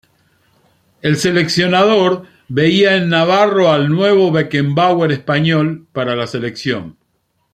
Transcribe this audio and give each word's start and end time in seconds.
El 1.03 1.15
seleccionador 1.17 2.23
veía 2.47 2.95
en 2.95 3.03
el 3.03 3.09
navarro 3.09 3.69
al 3.71 3.87
"nuevo 3.89 4.31
Beckenbauer 4.31 5.11
español" 5.11 5.85
para 5.93 6.15
la 6.15 6.25
selección. 6.25 6.97